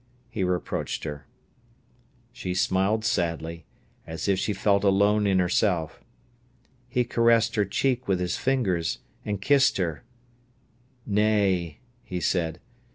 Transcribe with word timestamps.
he 0.31 0.43
reproached 0.43 1.03
her. 1.03 1.27
She 2.33 2.55
smiled 2.55 3.05
sadly, 3.05 3.65
as 4.07 4.27
if 4.27 4.39
she 4.39 4.51
felt 4.51 4.83
alone 4.83 5.27
in 5.27 5.37
herself. 5.37 5.99
He 6.89 7.03
caressed 7.03 7.53
her 7.53 7.65
cheek 7.65 8.07
with 8.07 8.19
his 8.19 8.35
fingers, 8.35 8.97
and 9.23 9.39
kissed 9.39 9.77
her. 9.77 10.03
"Nay!" 11.05 11.81
he 12.03 12.19
said. 12.19 12.59